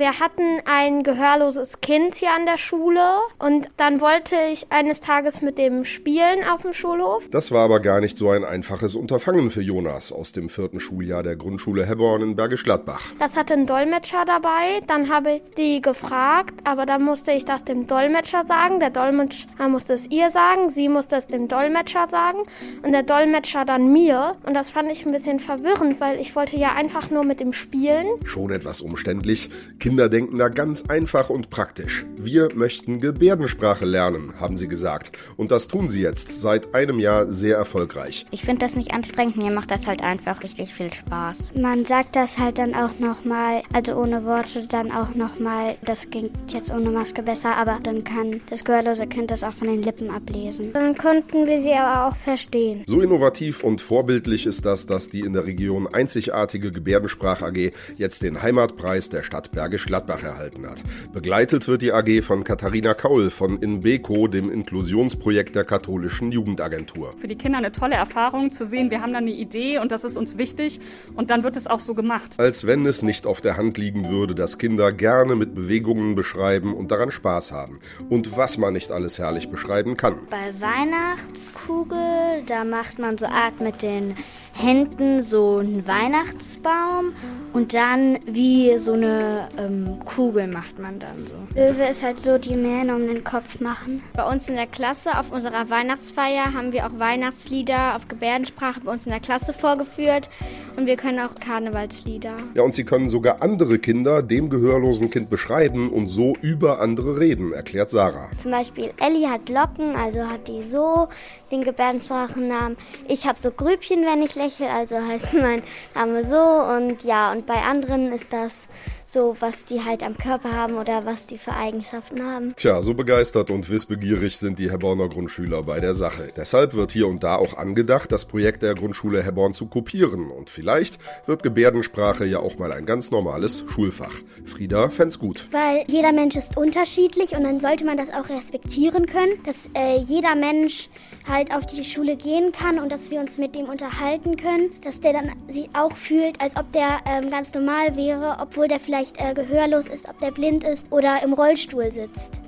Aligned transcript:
Wir 0.00 0.18
hatten 0.18 0.62
ein 0.64 1.02
gehörloses 1.02 1.82
Kind 1.82 2.14
hier 2.14 2.32
an 2.34 2.46
der 2.46 2.56
Schule 2.56 3.02
und 3.38 3.68
dann 3.76 4.00
wollte 4.00 4.34
ich 4.50 4.72
eines 4.72 5.00
Tages 5.00 5.42
mit 5.42 5.58
dem 5.58 5.84
spielen 5.84 6.42
auf 6.42 6.62
dem 6.62 6.72
Schulhof. 6.72 7.22
Das 7.30 7.52
war 7.52 7.66
aber 7.66 7.80
gar 7.80 8.00
nicht 8.00 8.16
so 8.16 8.30
ein 8.30 8.42
einfaches 8.42 8.96
Unterfangen 8.96 9.50
für 9.50 9.60
Jonas 9.60 10.10
aus 10.10 10.32
dem 10.32 10.48
vierten 10.48 10.80
Schuljahr 10.80 11.22
der 11.22 11.36
Grundschule 11.36 11.84
Hebborn 11.84 12.22
in 12.22 12.34
Bergisch 12.34 12.64
Gladbach. 12.64 13.12
Das 13.18 13.36
hatte 13.36 13.52
einen 13.52 13.66
Dolmetscher 13.66 14.24
dabei. 14.24 14.80
Dann 14.86 15.10
habe 15.10 15.32
ich 15.32 15.42
die 15.58 15.82
gefragt, 15.82 16.54
aber 16.64 16.86
dann 16.86 17.04
musste 17.04 17.32
ich 17.32 17.44
das 17.44 17.66
dem 17.66 17.86
Dolmetscher 17.86 18.46
sagen. 18.46 18.80
Der 18.80 18.88
Dolmetscher 18.88 19.68
musste 19.68 19.92
es 19.92 20.06
ihr 20.06 20.30
sagen, 20.30 20.70
sie 20.70 20.88
musste 20.88 21.16
es 21.16 21.26
dem 21.26 21.46
Dolmetscher 21.46 22.08
sagen 22.10 22.38
und 22.82 22.92
der 22.92 23.02
Dolmetscher 23.02 23.66
dann 23.66 23.90
mir. 23.90 24.36
Und 24.46 24.54
das 24.54 24.70
fand 24.70 24.90
ich 24.90 25.04
ein 25.04 25.12
bisschen 25.12 25.40
verwirrend, 25.40 26.00
weil 26.00 26.18
ich 26.18 26.34
wollte 26.34 26.56
ja 26.56 26.72
einfach 26.72 27.10
nur 27.10 27.26
mit 27.26 27.38
dem 27.38 27.52
spielen. 27.52 28.06
Schon 28.24 28.50
etwas 28.50 28.80
umständlich. 28.80 29.50
Kinder 29.90 30.08
denken 30.08 30.38
da 30.38 30.48
ganz 30.48 30.84
einfach 30.88 31.30
und 31.30 31.50
praktisch. 31.50 32.06
Wir 32.16 32.50
möchten 32.54 33.00
Gebärdensprache 33.00 33.84
lernen, 33.84 34.34
haben 34.38 34.56
sie 34.56 34.68
gesagt. 34.68 35.10
Und 35.36 35.50
das 35.50 35.66
tun 35.66 35.88
sie 35.88 36.00
jetzt 36.00 36.40
seit 36.40 36.76
einem 36.76 37.00
Jahr 37.00 37.32
sehr 37.32 37.56
erfolgreich. 37.56 38.24
Ich 38.30 38.42
finde 38.42 38.60
das 38.60 38.76
nicht 38.76 38.94
anstrengend, 38.94 39.36
mir 39.36 39.50
macht 39.50 39.72
das 39.72 39.88
halt 39.88 40.00
einfach 40.00 40.44
richtig 40.44 40.72
viel 40.72 40.92
Spaß. 40.92 41.54
Man 41.56 41.84
sagt 41.84 42.14
das 42.14 42.38
halt 42.38 42.58
dann 42.58 42.72
auch 42.72 43.00
nochmal, 43.00 43.62
also 43.72 43.94
ohne 43.94 44.24
Worte 44.24 44.68
dann 44.68 44.92
auch 44.92 45.16
nochmal, 45.16 45.76
das 45.84 46.08
ging 46.08 46.30
jetzt 46.46 46.70
ohne 46.70 46.90
Maske 46.90 47.24
besser, 47.24 47.56
aber 47.56 47.80
dann 47.82 48.04
kann 48.04 48.40
das 48.48 48.62
gehörlose 48.62 49.08
Kind 49.08 49.32
das 49.32 49.42
auch 49.42 49.54
von 49.54 49.66
den 49.66 49.80
Lippen 49.80 50.08
ablesen. 50.08 50.72
Dann 50.72 50.94
konnten 50.94 51.48
wir 51.48 51.60
sie 51.62 51.72
aber 51.72 52.06
auch 52.06 52.16
verstehen. 52.16 52.84
So 52.86 53.00
innovativ 53.00 53.64
und 53.64 53.80
vorbildlich 53.80 54.46
ist 54.46 54.64
das, 54.64 54.86
dass 54.86 55.08
die 55.08 55.22
in 55.22 55.32
der 55.32 55.46
Region 55.46 55.88
einzigartige 55.88 56.70
Gebärdensprach 56.70 57.42
AG 57.42 57.72
jetzt 57.98 58.22
den 58.22 58.40
Heimatpreis 58.40 59.08
der 59.08 59.24
Stadt 59.24 59.50
Bergisch 59.50 59.79
Gladbach 59.86 60.22
erhalten 60.22 60.68
hat. 60.68 60.82
Begleitet 61.12 61.68
wird 61.68 61.82
die 61.82 61.92
AG 61.92 62.22
von 62.22 62.44
Katharina 62.44 62.94
Kaul 62.94 63.30
von 63.30 63.58
Inbeco, 63.60 64.28
dem 64.28 64.50
Inklusionsprojekt 64.50 65.54
der 65.54 65.64
katholischen 65.64 66.32
Jugendagentur. 66.32 67.12
Für 67.18 67.26
die 67.26 67.36
Kinder 67.36 67.58
eine 67.58 67.72
tolle 67.72 67.94
Erfahrung 67.94 68.52
zu 68.52 68.64
sehen, 68.64 68.90
wir 68.90 69.00
haben 69.00 69.12
da 69.12 69.18
eine 69.18 69.30
Idee 69.30 69.78
und 69.78 69.92
das 69.92 70.04
ist 70.04 70.16
uns 70.16 70.38
wichtig 70.38 70.80
und 71.14 71.30
dann 71.30 71.42
wird 71.42 71.56
es 71.56 71.66
auch 71.66 71.80
so 71.80 71.94
gemacht. 71.94 72.34
Als 72.38 72.66
wenn 72.66 72.86
es 72.86 73.02
nicht 73.02 73.26
auf 73.26 73.40
der 73.40 73.56
Hand 73.56 73.78
liegen 73.78 74.08
würde, 74.08 74.34
dass 74.34 74.58
Kinder 74.58 74.92
gerne 74.92 75.36
mit 75.36 75.54
Bewegungen 75.54 76.14
beschreiben 76.14 76.74
und 76.74 76.90
daran 76.90 77.10
Spaß 77.10 77.52
haben. 77.52 77.78
Und 78.08 78.36
was 78.36 78.58
man 78.58 78.72
nicht 78.72 78.90
alles 78.90 79.18
herrlich 79.18 79.50
beschreiben 79.50 79.96
kann. 79.96 80.16
Bei 80.30 80.52
Weihnachtskugel, 80.60 82.42
da 82.46 82.64
macht 82.64 82.98
man 82.98 83.18
so 83.18 83.26
Art 83.26 83.60
mit 83.60 83.82
den 83.82 84.14
Händen 84.52 85.22
so 85.22 85.58
einen 85.58 85.86
Weihnachtsbaum 85.86 87.12
und 87.52 87.74
dann 87.74 88.18
wie 88.26 88.78
so 88.78 88.92
eine 88.92 89.48
ähm, 89.58 89.98
Kugel 90.04 90.46
macht 90.46 90.78
man 90.78 90.98
dann 90.98 91.16
so. 91.18 91.58
Löwe 91.58 91.84
ist 91.84 92.02
halt 92.02 92.20
so, 92.20 92.38
die 92.38 92.56
Mähne 92.56 92.94
um 92.94 93.06
den 93.06 93.24
Kopf 93.24 93.60
machen. 93.60 94.02
Bei 94.14 94.24
uns 94.30 94.48
in 94.48 94.54
der 94.54 94.66
Klasse 94.66 95.18
auf 95.18 95.32
unserer 95.32 95.68
Weihnachtsfeier 95.68 96.52
haben 96.54 96.72
wir 96.72 96.86
auch 96.86 96.98
Weihnachtslieder 96.98 97.96
auf 97.96 98.06
Gebärdensprache 98.08 98.80
bei 98.84 98.92
uns 98.92 99.06
in 99.06 99.10
der 99.10 99.20
Klasse 99.20 99.52
vorgeführt 99.52 100.30
und 100.76 100.86
wir 100.86 100.96
können 100.96 101.18
auch 101.18 101.34
Karnevalslieder. 101.34 102.34
Ja, 102.54 102.62
und 102.62 102.74
sie 102.74 102.84
können 102.84 103.08
sogar 103.08 103.42
andere 103.42 103.78
Kinder 103.78 104.22
dem 104.22 104.48
gehörlosen 104.50 105.10
Kind 105.10 105.30
beschreiben 105.30 105.90
und 105.90 106.08
so 106.08 106.34
über 106.42 106.80
andere 106.80 107.18
reden, 107.18 107.52
erklärt 107.52 107.90
Sarah. 107.90 108.30
Zum 108.38 108.50
Beispiel 108.50 108.92
Ellie 109.00 109.28
hat 109.28 109.48
Locken, 109.48 109.96
also 109.96 110.20
hat 110.20 110.46
die 110.46 110.62
so 110.62 111.08
den 111.50 111.62
Gebärdensprachennamen. 111.62 112.76
Ich 113.08 113.26
habe 113.26 113.38
so 113.38 113.50
Grübchen, 113.50 114.02
wenn 114.02 114.22
ich 114.22 114.36
lächle, 114.40 114.70
also 114.70 114.96
heißt 114.96 115.34
mein 115.40 115.62
Name 115.94 116.24
so. 116.24 116.36
Und 116.38 117.02
ja, 117.04 117.30
und 117.32 117.46
bei 117.46 117.62
anderen 117.62 118.12
ist 118.12 118.32
das 118.32 118.66
so, 119.12 119.36
was 119.40 119.64
die 119.64 119.84
halt 119.84 120.02
am 120.04 120.16
Körper 120.16 120.52
haben 120.52 120.74
oder 120.74 121.04
was 121.04 121.26
die 121.26 121.38
für 121.38 121.52
Eigenschaften 121.52 122.22
haben. 122.24 122.54
Tja, 122.54 122.80
so 122.80 122.94
begeistert 122.94 123.50
und 123.50 123.68
wissbegierig 123.68 124.36
sind 124.36 124.58
die 124.58 124.70
Herborner 124.70 125.08
Grundschüler 125.08 125.64
bei 125.64 125.80
der 125.80 125.94
Sache. 125.94 126.28
Deshalb 126.36 126.74
wird 126.74 126.92
hier 126.92 127.08
und 127.08 127.24
da 127.24 127.36
auch 127.36 127.56
angedacht, 127.56 128.12
das 128.12 128.24
Projekt 128.24 128.62
der 128.62 128.74
Grundschule 128.74 129.22
Herborn 129.22 129.52
zu 129.52 129.66
kopieren. 129.66 130.30
Und 130.30 130.48
vielleicht 130.48 130.98
wird 131.26 131.42
Gebärdensprache 131.42 132.24
ja 132.24 132.38
auch 132.38 132.58
mal 132.58 132.72
ein 132.72 132.86
ganz 132.86 133.10
normales 133.10 133.64
Schulfach. 133.68 134.14
Frieda 134.46 134.90
fänd's 134.90 135.18
gut. 135.18 135.48
Weil 135.50 135.82
jeder 135.88 136.12
Mensch 136.12 136.36
ist 136.36 136.56
unterschiedlich 136.56 137.32
und 137.32 137.42
dann 137.42 137.60
sollte 137.60 137.84
man 137.84 137.96
das 137.96 138.10
auch 138.10 138.28
respektieren 138.28 139.06
können, 139.06 139.32
dass 139.44 139.56
äh, 139.74 139.98
jeder 139.98 140.36
Mensch 140.36 140.88
halt 141.28 141.54
auf 141.54 141.66
die 141.66 141.82
Schule 141.84 142.16
gehen 142.16 142.52
kann 142.52 142.78
und 142.78 142.90
dass 142.90 143.10
wir 143.10 143.20
uns 143.20 143.38
mit 143.38 143.54
dem 143.54 143.66
unterhalten 143.66 144.36
können, 144.36 144.70
dass 144.82 145.00
der 145.00 145.12
dann 145.14 145.32
sich 145.48 145.68
auch 145.74 145.96
fühlt, 145.96 146.40
als 146.40 146.56
ob 146.56 146.70
der 146.72 146.98
ähm, 147.06 147.30
ganz 147.30 147.52
normal 147.54 147.96
wäre, 147.96 148.36
obwohl 148.40 148.68
der 148.68 148.80
vielleicht 148.80 148.99
vielleicht 149.00 149.20
äh, 149.20 149.34
gehörlos 149.34 149.88
ist, 149.88 150.08
ob 150.08 150.16
der 150.18 150.30
blind 150.30 150.62
ist 150.64 150.92
oder 150.92 151.22
im 151.22 151.32
Rollstuhl 151.32 151.90
sitzt. 151.92 152.42